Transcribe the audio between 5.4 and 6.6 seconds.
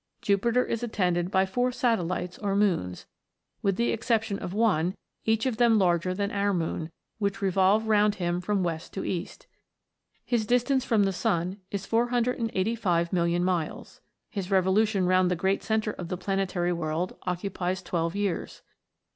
of them larger than our